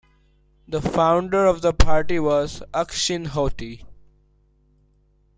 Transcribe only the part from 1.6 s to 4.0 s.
the party was Ukshin Hoti.